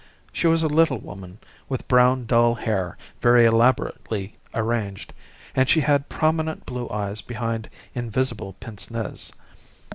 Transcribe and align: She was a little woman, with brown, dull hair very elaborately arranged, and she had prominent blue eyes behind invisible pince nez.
She 0.33 0.47
was 0.47 0.63
a 0.63 0.67
little 0.67 0.97
woman, 0.97 1.37
with 1.69 1.87
brown, 1.87 2.25
dull 2.25 2.55
hair 2.55 2.97
very 3.21 3.45
elaborately 3.45 4.35
arranged, 4.51 5.13
and 5.53 5.69
she 5.69 5.81
had 5.81 6.09
prominent 6.09 6.65
blue 6.65 6.89
eyes 6.89 7.21
behind 7.21 7.69
invisible 7.93 8.53
pince 8.53 8.89
nez. 8.89 9.31